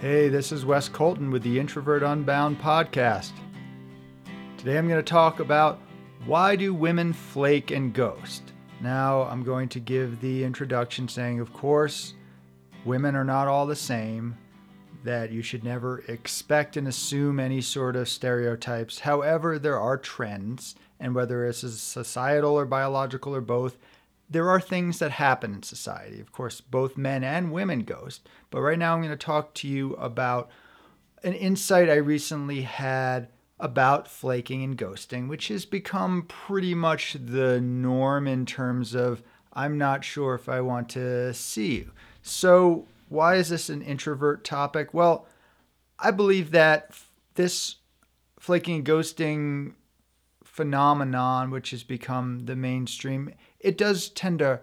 [0.00, 3.32] Hey, this is Wes Colton with the Introvert Unbound podcast.
[4.56, 5.80] Today I'm going to talk about
[6.24, 8.52] why do women flake and ghost?
[8.80, 12.14] Now, I'm going to give the introduction saying, of course,
[12.84, 14.38] women are not all the same,
[15.02, 19.00] that you should never expect and assume any sort of stereotypes.
[19.00, 23.76] However, there are trends, and whether it's societal or biological or both,
[24.30, 26.20] there are things that happen in society.
[26.20, 28.28] Of course, both men and women ghost.
[28.50, 30.50] But right now, I'm going to talk to you about
[31.22, 33.28] an insight I recently had
[33.60, 39.78] about flaking and ghosting, which has become pretty much the norm in terms of I'm
[39.78, 41.90] not sure if I want to see you.
[42.22, 44.92] So, why is this an introvert topic?
[44.92, 45.26] Well,
[45.98, 46.92] I believe that
[47.34, 47.76] this
[48.38, 49.74] flaking and ghosting
[50.44, 54.60] phenomenon, which has become the mainstream, it does tend to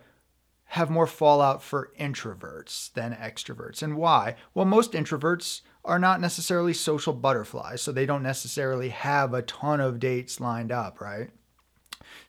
[0.70, 3.84] have more fallout for introverts than extroverts.
[3.84, 4.36] And why?
[4.54, 9.80] Well, most introverts are not necessarily social butterflies, so they don't necessarily have a ton
[9.80, 11.30] of dates lined up, right?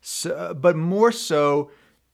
[0.01, 1.71] So, but more so,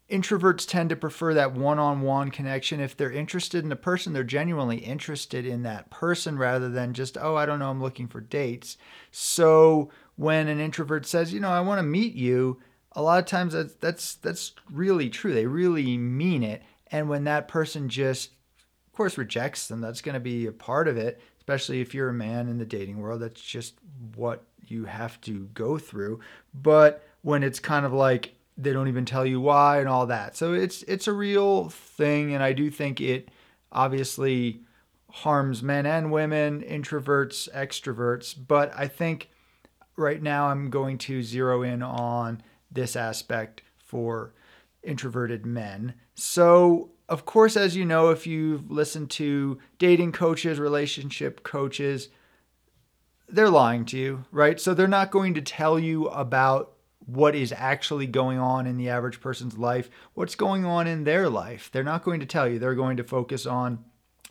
[0.10, 2.80] introverts tend to prefer that one-on-one connection.
[2.80, 7.18] If they're interested in a person, they're genuinely interested in that person rather than just,
[7.18, 8.78] oh, I don't know, I'm looking for dates.
[9.12, 12.62] So when an introvert says, you know, I want to meet you,
[12.96, 15.34] a lot of times that's that's that's really true.
[15.34, 16.64] They really mean it.
[16.92, 18.32] And when that person just
[18.88, 22.10] of course rejects them, that's going to be a part of it, especially if you're
[22.10, 23.22] a man in the dating world.
[23.22, 23.76] That's just
[24.16, 26.20] what you have to go through.
[26.54, 30.38] But when it's kind of like they don't even tell you why and all that.
[30.38, 33.30] So it's it's a real thing and I do think it
[33.72, 34.62] obviously
[35.10, 39.30] harms men and women, introverts, extroverts, but I think
[39.96, 42.42] right now I'm going to zero in on
[42.74, 44.34] this aspect for
[44.84, 45.94] introverted men.
[46.16, 52.10] So, of course, as you know, if you've listened to dating coaches, relationship coaches,
[53.28, 54.60] they're lying to you, right?
[54.60, 56.74] So, they're not going to tell you about
[57.06, 61.30] what is actually going on in the average person's life, what's going on in their
[61.30, 61.70] life.
[61.72, 62.60] They're not going to tell you.
[62.60, 63.84] They're going to focus on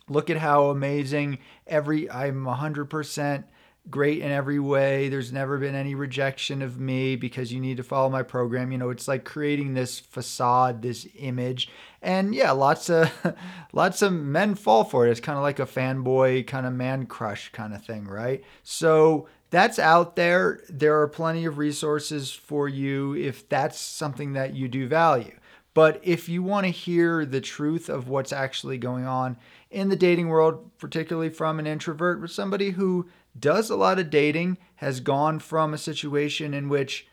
[0.09, 3.43] look at how amazing every I'm 100%
[3.89, 5.09] great in every way.
[5.09, 8.71] There's never been any rejection of me because you need to follow my program.
[8.71, 11.69] You know, it's like creating this facade, this image.
[12.01, 13.11] And yeah, lots of
[13.73, 15.11] lots of men fall for it.
[15.11, 18.43] It's kind of like a fanboy kind of man crush kind of thing, right?
[18.63, 20.61] So that's out there.
[20.69, 25.37] There are plenty of resources for you if that's something that you do value.
[25.73, 29.37] But if you want to hear the truth of what's actually going on
[29.71, 34.09] in the dating world, particularly from an introvert, or somebody who does a lot of
[34.09, 37.07] dating, has gone from a situation in which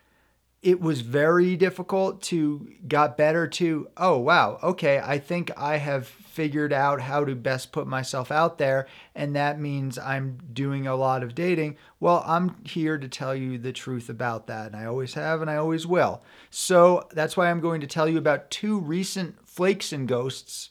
[0.61, 6.07] it was very difficult to got better to oh wow okay i think i have
[6.07, 10.95] figured out how to best put myself out there and that means i'm doing a
[10.95, 11.75] lot of dating.
[11.99, 15.49] Well i'm here to tell you the truth about that and i always have and
[15.49, 16.23] i always will.
[16.49, 20.69] So that's why i'm going to tell you about two recent flakes and ghosts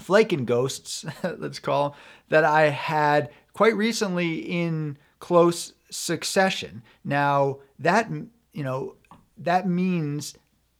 [0.00, 1.04] flake and ghosts
[1.38, 1.98] let's call them
[2.28, 6.82] that i had quite recently in close succession.
[7.04, 8.10] Now, that,
[8.52, 8.96] you know,
[9.38, 10.36] that means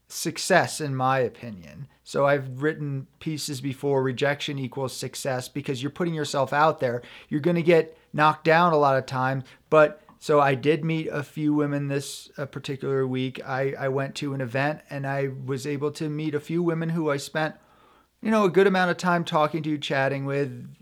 [0.08, 1.88] success in my opinion.
[2.04, 7.02] So I've written pieces before rejection equals success because you're putting yourself out there.
[7.28, 11.08] You're going to get knocked down a lot of time, but so I did meet
[11.08, 13.40] a few women this uh, particular week.
[13.44, 16.90] I, I went to an event and I was able to meet a few women
[16.90, 17.56] who I spent,
[18.20, 20.76] you know, a good amount of time talking to, chatting with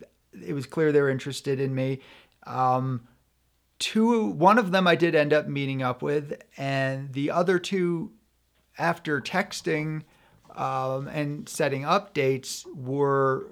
[0.46, 2.00] it was clear they were interested in me.
[2.46, 3.08] Um,
[3.78, 8.12] two, one of them I did end up meeting up with, and the other two,
[8.78, 10.02] after texting
[10.54, 13.46] um, and setting updates, were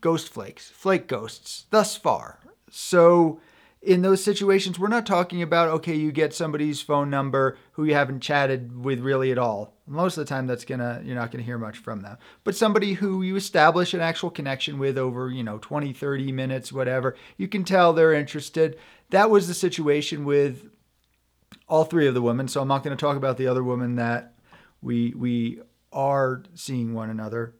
[0.00, 2.40] ghost flakes, flake ghosts thus far.
[2.70, 3.40] So
[3.84, 7.94] in those situations, we're not talking about, okay, you get somebody's phone number who you
[7.94, 9.74] haven't chatted with really at all.
[9.86, 12.16] Most of the time, that's gonna, you're not gonna hear much from them.
[12.44, 16.72] But somebody who you establish an actual connection with over, you know, 20, 30 minutes,
[16.72, 18.78] whatever, you can tell they're interested.
[19.10, 20.70] That was the situation with
[21.68, 22.48] all three of the women.
[22.48, 24.34] So I'm not gonna talk about the other woman that
[24.80, 25.60] we, we
[25.92, 27.54] are seeing one another.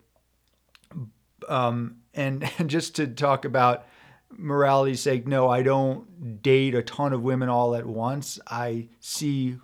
[1.48, 3.87] Um, and, and just to talk about,
[4.38, 8.38] morality's sake, no, I don't date a ton of women all at once.
[8.46, 9.56] I see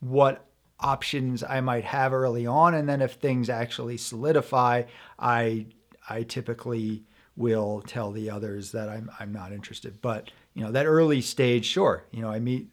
[0.00, 0.46] what
[0.80, 4.84] options I might have early on, and then if things actually solidify,
[5.18, 5.66] I
[6.08, 7.04] I typically
[7.36, 10.00] will tell the others that I'm I'm not interested.
[10.02, 12.04] But you know that early stage, sure.
[12.10, 12.68] You know, I meet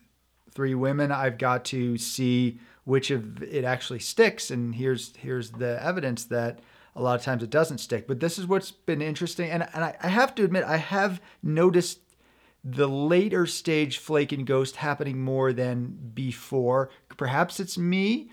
[0.54, 1.12] three women.
[1.12, 6.60] I've got to see which of it actually sticks, and here's here's the evidence that
[6.96, 8.08] a lot of times it doesn't stick.
[8.08, 9.50] But this is what's been interesting.
[9.50, 12.00] And, and I, I have to admit, I have noticed
[12.64, 16.90] the later stage flake and ghost happening more than before.
[17.18, 18.32] Perhaps it's me.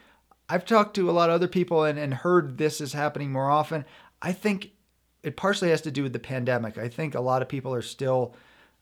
[0.49, 3.51] I've talked to a lot of other people and, and heard this is happening more
[3.51, 3.85] often.
[4.21, 4.73] I think
[5.23, 6.79] it partially has to do with the pandemic.
[6.79, 8.35] I think a lot of people are still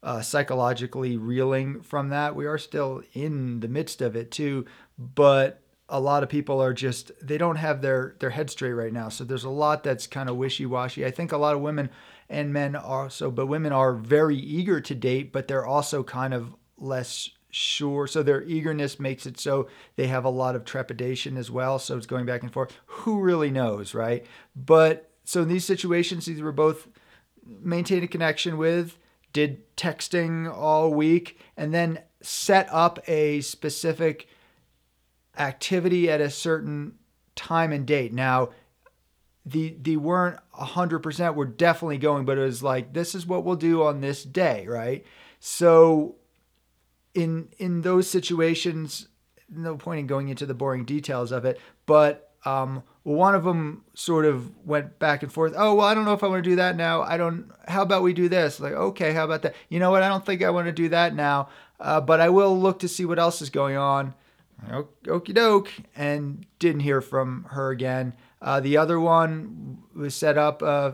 [0.02, 2.36] uh, psychologically reeling from that.
[2.36, 4.66] We are still in the midst of it too,
[4.98, 8.92] but a lot of people are just they don't have their their head straight right
[8.92, 9.08] now.
[9.08, 11.04] So there's a lot that's kind of wishy washy.
[11.04, 11.90] I think a lot of women
[12.28, 16.34] and men are so, but women are very eager to date, but they're also kind
[16.34, 18.06] of less sure.
[18.06, 21.78] So their eagerness makes it so they have a lot of trepidation as well.
[21.78, 22.72] So it's going back and forth.
[22.86, 24.26] Who really knows, right?
[24.54, 26.88] But so in these situations, these were both
[27.44, 28.98] maintain a connection with
[29.36, 34.26] did texting all week, and then set up a specific
[35.38, 36.94] activity at a certain
[37.34, 38.12] time and date.
[38.12, 38.50] Now,
[39.44, 41.36] the the weren't hundred percent.
[41.36, 44.66] We're definitely going, but it was like this is what we'll do on this day,
[44.66, 45.04] right?
[45.38, 46.16] So,
[47.14, 49.08] in in those situations,
[49.48, 53.84] no point in going into the boring details of it, but um, one of them
[53.94, 55.52] sort of went back and forth.
[55.56, 57.02] Oh, well, I don't know if I want to do that now.
[57.02, 57.50] I don't.
[57.68, 58.60] How about we do this?
[58.60, 59.54] Like, okay, how about that?
[59.68, 60.02] You know what?
[60.02, 61.48] I don't think I want to do that now,
[61.80, 64.14] uh, but I will look to see what else is going on.
[64.64, 68.14] Okie doke, and didn't hear from her again.
[68.40, 70.62] Uh, the other one was set up.
[70.62, 70.92] Uh,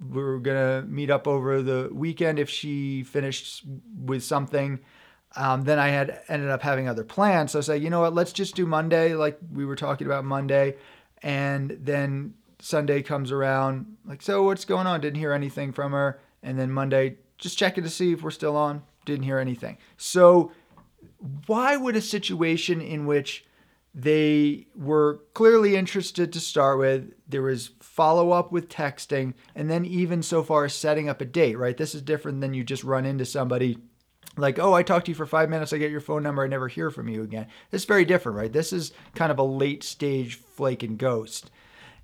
[0.00, 3.64] we were gonna meet up over the weekend if she finished
[3.96, 4.80] with something.
[5.36, 7.52] Um, then I had ended up having other plans.
[7.52, 10.24] So I said, you know what, let's just do Monday, like we were talking about
[10.24, 10.76] Monday.
[11.22, 15.00] And then Sunday comes around, like, so what's going on?
[15.00, 16.20] Didn't hear anything from her.
[16.42, 18.82] And then Monday, just checking to see if we're still on.
[19.04, 19.78] Didn't hear anything.
[19.96, 20.52] So
[21.46, 23.44] why would a situation in which
[23.96, 27.14] they were clearly interested to start with.
[27.26, 31.24] There was follow up with texting, and then even so far as setting up a
[31.24, 31.76] date, right?
[31.76, 33.78] This is different than you just run into somebody
[34.36, 36.46] like, oh, I talked to you for five minutes, I get your phone number, I
[36.46, 37.46] never hear from you again.
[37.72, 38.52] It's very different, right?
[38.52, 41.50] This is kind of a late stage flake and ghost.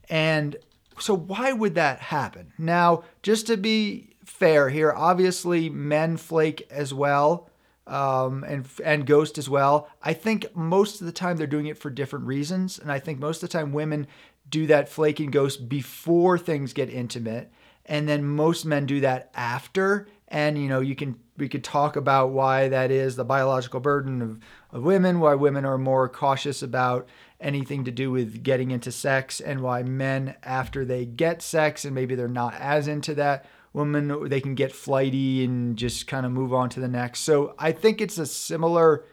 [0.09, 0.57] And
[0.99, 2.55] so, why would that happen?
[2.57, 7.51] Now, just to be fair here, obviously, men flake as well.
[7.85, 9.89] Um, and and ghost as well.
[10.03, 13.19] I think most of the time they're doing it for different reasons, and I think
[13.19, 14.07] most of the time women
[14.49, 17.51] do that flake and ghost before things get intimate,
[17.87, 20.07] and then most men do that after.
[20.29, 24.23] And you know, you can we could talk about why that is the biological burden
[24.23, 24.39] of,
[24.71, 27.09] of women, why women are more cautious about
[27.41, 31.95] anything to do with getting into sex, and why men, after they get sex and
[31.95, 36.33] maybe they're not as into that, women they can get flighty and just kind of
[36.33, 37.21] move on to the next.
[37.21, 39.05] So I think it's a similar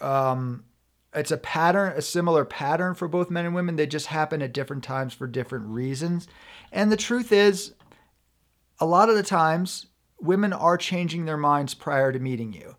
[0.00, 0.64] um,
[1.14, 3.76] it's a pattern, a similar pattern for both men and women.
[3.76, 6.28] They just happen at different times for different reasons.
[6.70, 7.74] And the truth is,
[8.78, 9.86] a lot of the times,
[10.20, 12.76] women are changing their minds prior to meeting you.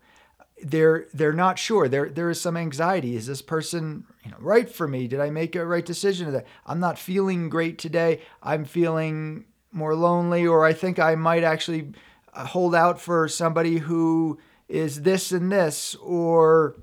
[0.64, 1.88] They're they're not sure.
[1.88, 3.16] There there is some anxiety.
[3.16, 5.08] Is this person you know right for me?
[5.08, 6.40] Did I make a right decision?
[6.64, 8.20] I'm not feeling great today.
[8.42, 11.92] I'm feeling more lonely, or I think I might actually
[12.34, 14.38] uh, hold out for somebody who
[14.68, 16.76] is this and this, or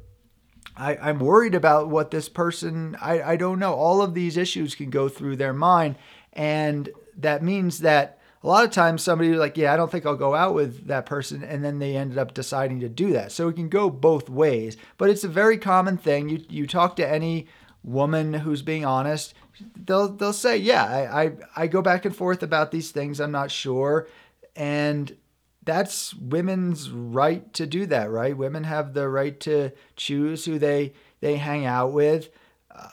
[0.75, 3.74] I, am worried about what this person, I, I don't know.
[3.74, 5.95] All of these issues can go through their mind.
[6.33, 10.15] And that means that a lot of times somebody like, yeah, I don't think I'll
[10.15, 13.31] go out with that person, and then they ended up deciding to do that.
[13.31, 16.30] So it can go both ways, but it's a very common thing.
[16.30, 17.47] You you talk to any
[17.83, 19.33] woman who's being honest,
[19.76, 23.19] they'll they'll say, yeah, I I, I go back and forth about these things.
[23.19, 24.07] I'm not sure,
[24.56, 25.16] and
[25.64, 28.36] that's women's right to do that, right?
[28.36, 32.30] Women have the right to choose who they they hang out with.
[32.74, 32.90] Uh,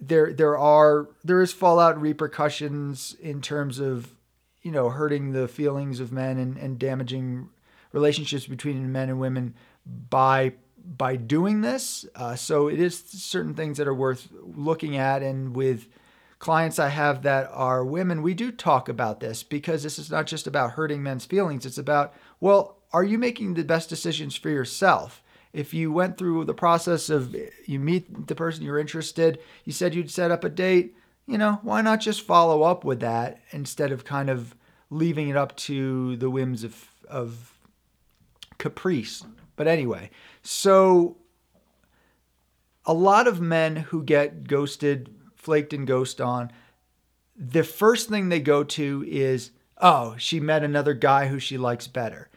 [0.00, 4.14] there there are there is fallout repercussions in terms of
[4.64, 7.50] you know, hurting the feelings of men and, and damaging
[7.92, 9.54] relationships between men and women
[9.86, 12.06] by by doing this.
[12.14, 15.22] Uh, so it is certain things that are worth looking at.
[15.22, 15.88] And with
[16.38, 20.26] clients I have that are women, we do talk about this because this is not
[20.26, 21.64] just about hurting men's feelings.
[21.64, 25.22] It's about, well, are you making the best decisions for yourself?
[25.52, 29.94] If you went through the process of you meet the person you're interested, you said
[29.94, 33.92] you'd set up a date, you know, why not just follow up with that instead
[33.92, 34.54] of kind of
[34.90, 37.54] leaving it up to the whims of, of
[38.58, 39.24] caprice?
[39.56, 40.10] But anyway,
[40.42, 41.16] so
[42.84, 46.50] a lot of men who get ghosted, flaked and ghost on,
[47.36, 51.86] the first thing they go to is, oh, she met another guy who she likes
[51.86, 52.28] better.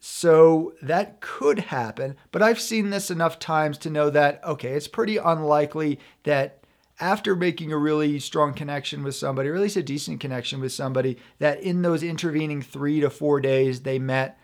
[0.00, 4.86] So that could happen, but I've seen this enough times to know that, okay, it's
[4.86, 6.62] pretty unlikely that
[7.00, 10.72] after making a really strong connection with somebody, or at least a decent connection with
[10.72, 14.38] somebody, that in those intervening three to four days they met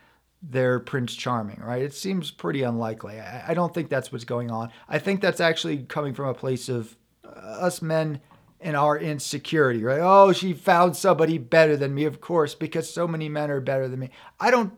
[0.51, 1.83] their Prince Charming, right?
[1.83, 3.19] It seems pretty unlikely.
[3.19, 4.71] I, I don't think that's what's going on.
[4.89, 8.21] I think that's actually coming from a place of uh, us men
[8.61, 10.01] and our insecurity, right?
[10.03, 13.89] Oh, she found somebody better than me, of course, because so many men are better
[13.89, 14.11] than me.
[14.39, 14.73] I don't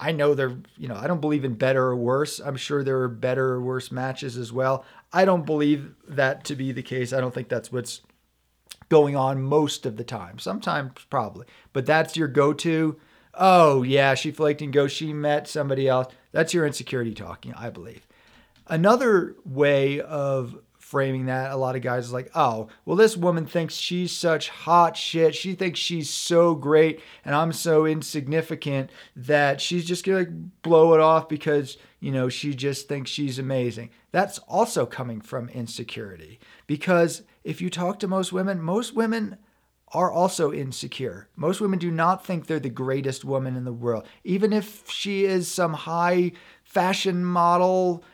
[0.00, 2.40] I know they're, you know, I don't believe in better or worse.
[2.40, 4.84] I'm sure there are better or worse matches as well.
[5.12, 7.12] I don't believe that to be the case.
[7.12, 8.00] I don't think that's what's
[8.88, 10.38] going on most of the time.
[10.38, 12.98] Sometimes probably, but that's your go-to.
[13.34, 14.86] Oh yeah, she flaked and go.
[14.86, 16.12] She met somebody else.
[16.32, 18.06] That's your insecurity talking, I believe.
[18.66, 20.56] Another way of
[20.90, 21.52] framing that.
[21.52, 25.36] A lot of guys are like, oh, well, this woman thinks she's such hot shit.
[25.36, 30.94] She thinks she's so great and I'm so insignificant that she's just gonna like blow
[30.94, 33.90] it off because, you know, she just thinks she's amazing.
[34.10, 36.40] That's also coming from insecurity.
[36.66, 39.36] Because if you talk to most women, most women
[39.92, 41.28] are also insecure.
[41.36, 44.06] Most women do not think they're the greatest woman in the world.
[44.24, 46.32] Even if she is some high
[46.62, 48.04] fashion model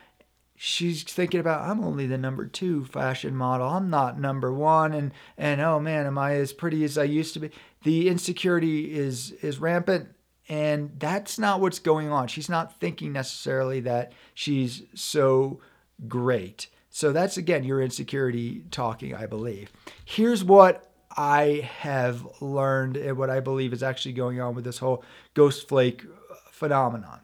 [0.59, 3.69] she's thinking about I'm only the number two fashion model.
[3.69, 7.33] I'm not number one and and oh man, am I as pretty as I used
[7.35, 7.51] to be?
[7.83, 10.09] The insecurity is is rampant
[10.49, 12.27] and that's not what's going on.
[12.27, 15.61] She's not thinking necessarily that she's so
[16.07, 16.67] great.
[16.89, 19.71] So that's again your insecurity talking, I believe.
[20.03, 20.86] Here's what
[21.17, 25.67] I have learned and what I believe is actually going on with this whole ghost
[25.67, 27.21] flake uh, phenomenon.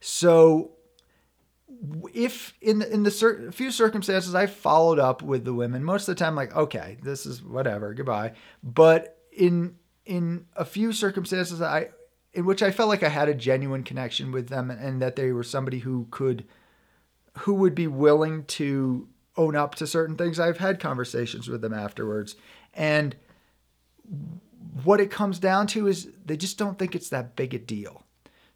[0.00, 0.72] So
[2.12, 6.08] if in the, in the cer- few circumstances I followed up with the women, most
[6.08, 8.32] of the time like okay, this is whatever, goodbye.
[8.64, 11.90] But in in a few circumstances I
[12.34, 15.30] in which I felt like I had a genuine connection with them and that they
[15.30, 16.44] were somebody who could
[17.38, 20.38] who would be willing to own up to certain things.
[20.38, 22.36] I've had conversations with them afterwards
[22.74, 23.16] and
[24.84, 28.04] what it comes down to is they just don't think it's that big a deal.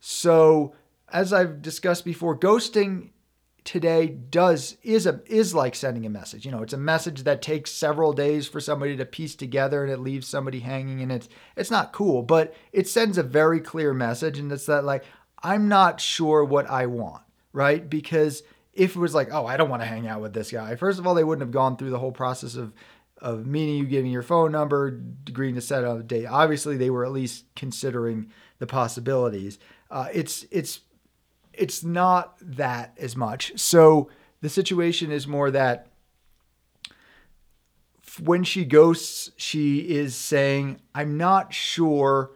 [0.01, 0.75] So
[1.13, 3.11] as I've discussed before, ghosting
[3.65, 6.47] today does is a is like sending a message.
[6.47, 9.93] You know, it's a message that takes several days for somebody to piece together and
[9.93, 13.93] it leaves somebody hanging and it's it's not cool, but it sends a very clear
[13.93, 15.05] message and it's that like
[15.43, 17.89] I'm not sure what I want, right?
[17.89, 18.43] Because
[18.73, 20.77] if it was like, oh, I don't want to hang out with this guy.
[20.77, 22.73] First of all, they wouldn't have gone through the whole process of
[23.19, 26.27] of meeting you, giving your phone number, agreeing to set up a date.
[26.27, 29.59] Obviously, they were at least considering the possibilities.
[29.91, 30.81] Uh, it's it's
[31.53, 33.53] it's not that as much.
[33.57, 35.89] So the situation is more that
[38.21, 42.31] when she ghosts, she is saying, I'm not sure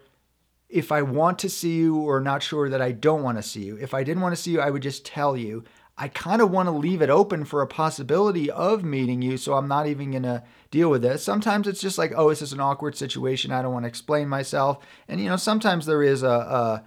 [0.69, 3.63] if I want to see you or not sure that I don't want to see
[3.63, 3.77] you.
[3.77, 5.63] If I didn't want to see you, I would just tell you.
[6.01, 9.53] I kind of want to leave it open for a possibility of meeting you, so
[9.53, 10.41] I'm not even going to
[10.71, 11.23] deal with this.
[11.23, 13.51] Sometimes it's just like, oh, this is an awkward situation.
[13.51, 14.83] I don't want to explain myself.
[15.07, 16.83] And, you know, sometimes there is a, a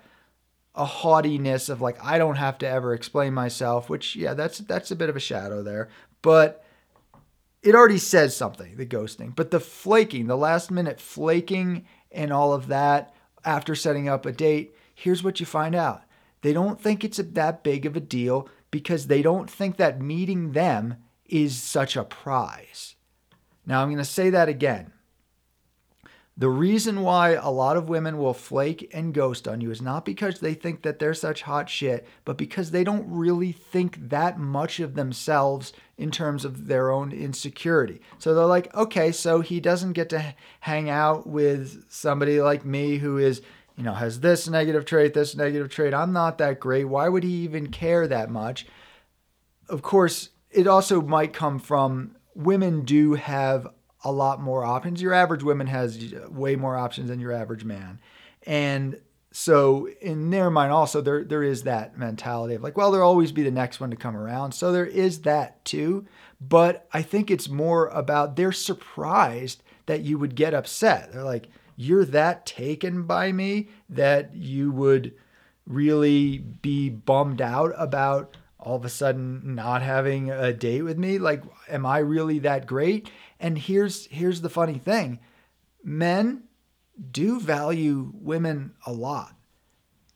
[0.75, 4.91] a haughtiness of like I don't have to ever explain myself, which yeah, that's that's
[4.91, 5.91] a bit of a shadow there.
[6.21, 6.65] But
[7.63, 9.37] it already says something, the ghosting.
[9.37, 14.33] But the flaking, the last minute flaking and all of that after setting up a
[14.33, 16.03] date, here's what you find out.
[16.43, 20.51] They don't think it's that big of a deal because they don't think that meeting
[20.51, 22.97] them is such a prize.
[23.65, 24.93] Now I'm going to say that again.
[26.37, 30.05] The reason why a lot of women will flake and ghost on you is not
[30.05, 34.41] because they think that they're such hot shit, but because they don't really think that
[34.41, 38.01] much of themselves in terms of their own insecurity.
[38.19, 42.97] So they're like, okay, so he doesn't get to hang out with somebody like me
[42.97, 43.41] who is,
[43.77, 45.95] you know, has this negative trait, this negative trait.
[45.95, 46.85] I'm not that great.
[46.85, 48.67] Why would he even care that much?
[49.69, 53.67] Of course, it also might come from women do have
[54.05, 55.03] a lot more options.
[55.03, 58.01] Your average woman has way more options than your average man.
[58.47, 59.01] And
[59.33, 63.33] so in their mind also there there is that mentality of like, well, there'll always
[63.33, 64.53] be the next one to come around.
[64.53, 66.07] So there is that too.
[66.41, 71.13] But I think it's more about they're surprised that you would get upset.
[71.13, 75.15] They're like, you're that taken by me that you would
[75.67, 81.19] really be bummed out about all of a sudden not having a date with me
[81.19, 83.11] like am i really that great
[83.45, 85.19] and here's here's the funny thing.
[85.83, 86.45] Men
[87.11, 89.35] do value women a lot.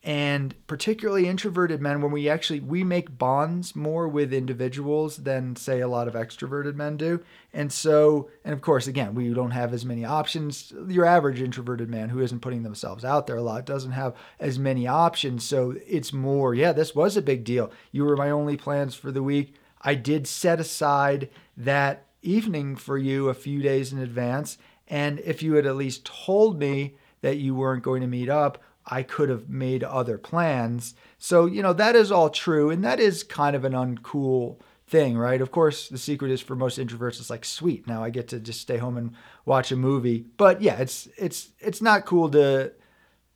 [0.09, 5.81] And particularly introverted men when we actually we make bonds more with individuals than say
[5.81, 7.23] a lot of extroverted men do.
[7.53, 10.73] And so and of course again, we don't have as many options.
[10.88, 14.59] Your average introverted man who isn't putting themselves out there a lot doesn't have as
[14.59, 15.45] many options.
[15.45, 17.71] So it's more, yeah, this was a big deal.
[17.93, 19.57] You were my only plans for the week.
[19.83, 24.57] I did set aside that evening for you a few days in advance.
[24.88, 28.62] And if you had at least told me that you weren't going to meet up,
[28.90, 30.95] I could have made other plans.
[31.18, 32.71] So, you know, that is all true.
[32.71, 35.40] And that is kind of an uncool thing, right?
[35.40, 38.40] Of course, the secret is for most introverts, it's like, sweet, now I get to
[38.40, 39.12] just stay home and
[39.45, 40.26] watch a movie.
[40.37, 42.73] But yeah, it's it's it's not cool to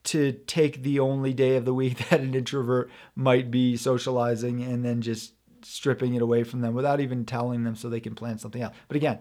[0.04, 4.84] to take the only day of the week that an introvert might be socializing and
[4.84, 8.38] then just stripping it away from them without even telling them so they can plan
[8.38, 8.74] something out.
[8.88, 9.20] But again,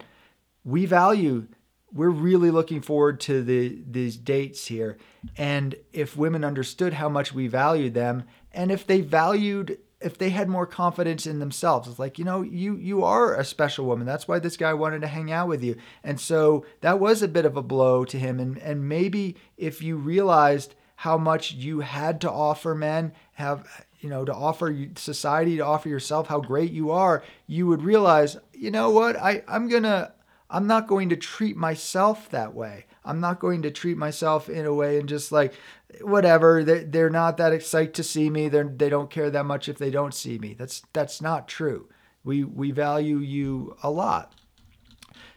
[0.63, 1.47] we value
[1.93, 4.97] we're really looking forward to the these dates here.
[5.37, 10.29] And if women understood how much we valued them and if they valued if they
[10.29, 14.07] had more confidence in themselves it's like you know you you are a special woman.
[14.07, 15.75] That's why this guy wanted to hang out with you.
[16.03, 18.39] And so that was a bit of a blow to him.
[18.39, 23.67] And and maybe if you realized how much you had to offer men have
[23.99, 28.37] you know to offer society to offer yourself how great you are you would realize
[28.53, 29.15] you know what?
[29.15, 30.13] I i'm gonna
[30.51, 32.85] I'm not going to treat myself that way.
[33.05, 35.53] I'm not going to treat myself in a way and just like,
[36.01, 36.63] whatever.
[36.63, 38.49] They're, not that excited to see me.
[38.49, 40.53] They're, they don't care that much if they don't see me.
[40.53, 41.89] That's that's not true.
[42.23, 44.35] We we value you a lot.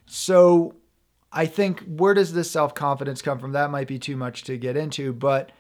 [0.06, 0.74] So
[1.32, 3.52] I think where does this self confidence come from?
[3.52, 5.50] That might be too much to get into, but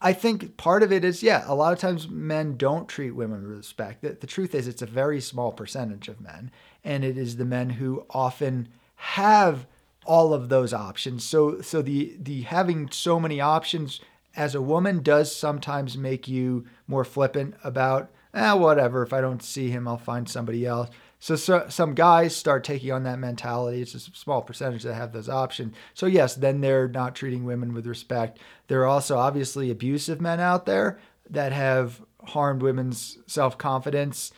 [0.00, 3.42] I think part of it is, yeah, a lot of times men don't treat women
[3.42, 4.00] with respect.
[4.00, 6.50] The, the, truth is, it's a very small percentage of men,
[6.82, 9.66] and it is the men who often have
[10.06, 11.24] all of those options.
[11.24, 14.00] So, so the the having so many options
[14.36, 19.02] as a woman does sometimes make you more flippant about, ah, whatever.
[19.02, 20.90] If I don't see him, I'll find somebody else.
[21.18, 23.82] So, so, some guys start taking on that mentality.
[23.82, 25.76] It's a small percentage that have those options.
[25.92, 28.38] So yes, then they're not treating women with respect.
[28.68, 34.32] There are also obviously abusive men out there that have harmed women's self confidence.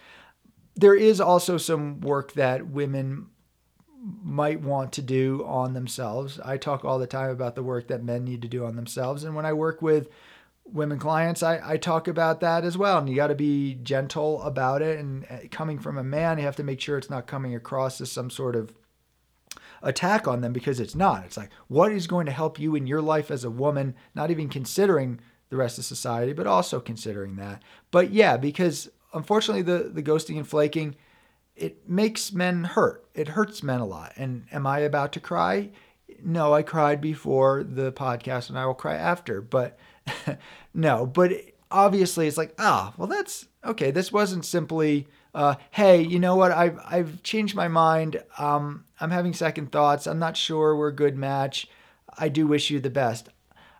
[0.75, 3.27] There is also some work that women
[4.23, 6.41] might want to do on themselves.
[6.45, 9.23] I talk all the time about the work that men need to do on themselves.
[9.23, 10.09] And when I work with
[10.73, 12.99] women clients, I, I talk about that as well.
[12.99, 14.99] And you got to be gentle about it.
[14.99, 18.01] And uh, coming from a man, you have to make sure it's not coming across
[18.01, 18.73] as some sort of
[19.83, 21.25] attack on them because it's not.
[21.25, 24.31] It's like, what is going to help you in your life as a woman, not
[24.31, 27.63] even considering the rest of society, but also considering that.
[27.91, 30.97] But yeah, because unfortunately, the, the ghosting and flaking,
[31.55, 33.05] it makes men hurt.
[33.15, 34.13] It hurts men a lot.
[34.17, 35.71] And am I about to cry?
[36.25, 39.43] No, I cried before the podcast and I will cry after.
[39.43, 39.79] But
[40.75, 41.33] no, but
[41.71, 43.91] obviously it's like, ah, well, that's okay.
[43.91, 46.53] This wasn't simply, uh, hey, you know what?
[46.53, 48.23] I've I've changed my mind.
[48.39, 50.07] Um, I'm having second thoughts.
[50.07, 51.69] I'm not sure we're a good match.
[52.17, 53.29] I do wish you the best.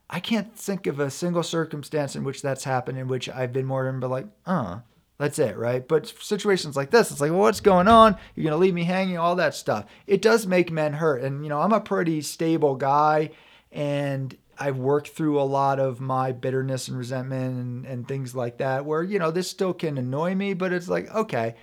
[0.09, 3.65] I can't think of a single circumstance in which that's happened in which I've been
[3.65, 4.81] more than but like, uh,
[5.19, 5.87] that's it, right?
[5.87, 8.17] But situations like this, it's like, well, what's going on?
[8.35, 9.87] You're gonna leave me hanging, all that stuff.
[10.07, 13.31] It does make men hurt, and you know, I'm a pretty stable guy,
[13.71, 18.59] and I've worked through a lot of my bitterness and resentment and, and things like
[18.59, 21.55] that where, you know, this still can annoy me, but it's like, okay.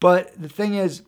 [0.00, 1.02] But the thing is,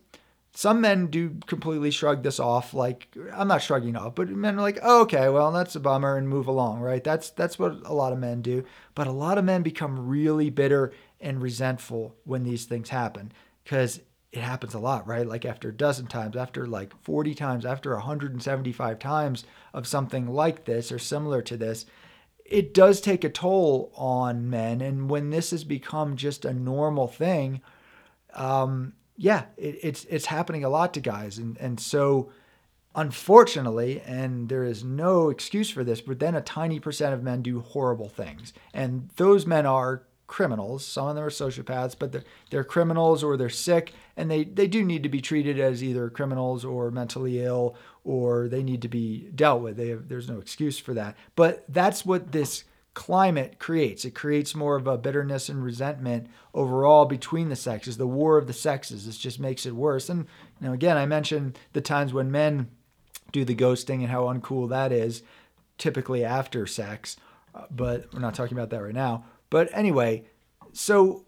[0.53, 2.73] some men do completely shrug this off.
[2.73, 6.17] Like, I'm not shrugging off, but men are like, oh, okay, well, that's a bummer
[6.17, 7.03] and move along, right?
[7.03, 8.65] That's, that's what a lot of men do.
[8.93, 13.31] But a lot of men become really bitter and resentful when these things happen
[13.63, 14.01] because
[14.31, 15.27] it happens a lot, right?
[15.27, 20.65] Like after a dozen times, after like 40 times, after 175 times of something like
[20.65, 21.85] this or similar to this,
[22.45, 24.81] it does take a toll on men.
[24.81, 27.61] And when this has become just a normal thing,
[28.33, 31.37] um, yeah, it, it's it's happening a lot to guys.
[31.37, 32.31] And and so
[32.95, 37.41] unfortunately, and there is no excuse for this, but then a tiny percent of men
[37.41, 38.53] do horrible things.
[38.73, 40.85] And those men are criminals.
[40.85, 44.67] Some of them are sociopaths, but they're, they're criminals or they're sick, and they, they
[44.67, 48.87] do need to be treated as either criminals or mentally ill, or they need to
[48.87, 49.79] be dealt with.
[49.79, 51.17] Have, there's no excuse for that.
[51.35, 54.05] But that's what this climate creates.
[54.05, 57.97] It creates more of a bitterness and resentment overall between the sexes.
[57.97, 59.07] The war of the sexes.
[59.07, 60.07] This just makes it worse.
[60.07, 60.27] And
[60.59, 62.69] you know, again, I mentioned the times when men
[63.31, 65.23] do the ghosting and how uncool that is,
[65.79, 67.17] typically after sex.
[67.55, 69.25] Uh, but we're not talking about that right now.
[69.49, 70.25] But anyway,
[70.73, 71.25] so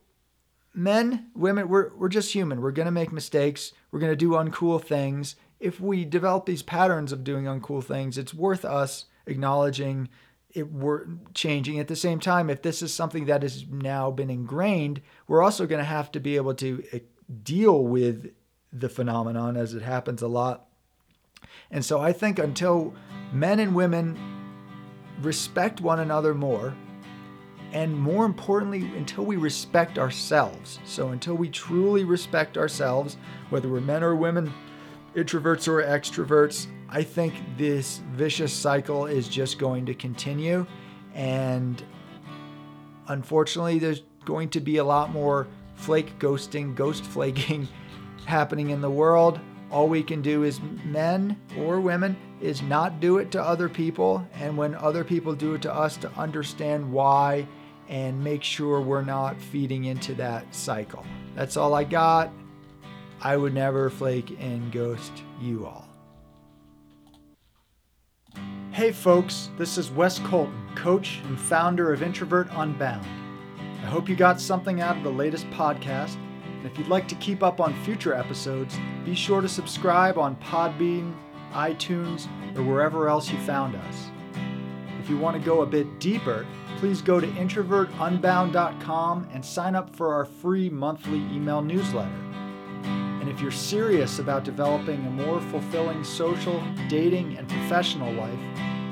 [0.74, 2.62] men, women, we're, we're just human.
[2.62, 3.74] We're going to make mistakes.
[3.92, 5.36] We're going to do uncool things.
[5.60, 10.10] If we develop these patterns of doing uncool things, it's worth us acknowledging
[10.54, 14.30] it we're changing at the same time if this is something that has now been
[14.30, 17.00] ingrained we're also going to have to be able to eh,
[17.44, 18.32] deal with
[18.72, 20.68] the phenomenon as it happens a lot
[21.72, 22.94] and so i think until
[23.32, 24.18] men and women
[25.22, 26.76] respect one another more
[27.74, 30.80] and more importantly, until we respect ourselves.
[30.86, 33.18] So, until we truly respect ourselves,
[33.50, 34.54] whether we're men or women,
[35.16, 40.68] introverts or extroverts, I think this vicious cycle is just going to continue.
[41.16, 41.84] And
[43.08, 47.68] unfortunately, there's going to be a lot more flake ghosting, ghost flaking
[48.26, 49.40] happening in the world.
[49.72, 54.24] All we can do is men or women is not do it to other people.
[54.36, 57.48] And when other people do it to us, to understand why
[57.90, 61.06] and make sure we're not feeding into that cycle.
[61.36, 62.32] That's all I got.
[63.22, 65.88] I would never flake and ghost you all.
[68.72, 73.06] Hey folks, this is Wes Colton, coach and founder of Introvert Unbound.
[73.84, 76.16] I hope you got something out of the latest podcast.
[76.46, 80.38] And if you'd like to keep up on future episodes, be sure to subscribe on
[80.38, 81.14] Podbean,
[81.52, 84.10] iTunes, or wherever else you found us.
[85.04, 86.46] If you want to go a bit deeper,
[86.78, 92.16] please go to introvertunbound.com and sign up for our free monthly email newsletter.
[93.20, 98.40] And if you're serious about developing a more fulfilling social, dating, and professional life,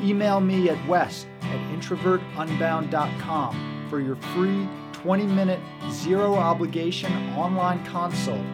[0.03, 8.45] email me at wes at introvertunbound.com for your free 20 minute, zero obligation online consult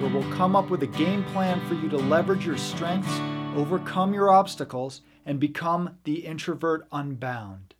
[0.00, 3.20] where we'll come up with a game plan for you to leverage your strengths,
[3.54, 7.73] overcome your obstacles, and become the introvert unbound.